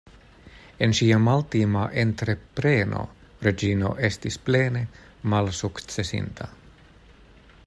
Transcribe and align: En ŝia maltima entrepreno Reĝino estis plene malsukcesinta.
En 0.85 0.95
ŝia 0.99 1.19
maltima 1.25 1.83
entrepreno 2.05 3.03
Reĝino 3.47 3.93
estis 4.11 4.41
plene 4.49 4.85
malsukcesinta. 5.35 6.55